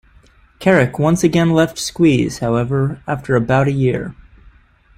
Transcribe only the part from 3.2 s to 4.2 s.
about a year.